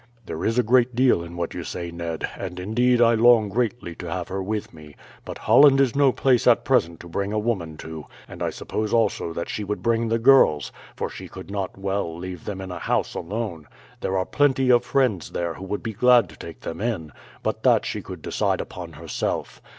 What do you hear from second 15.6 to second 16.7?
would be glad to take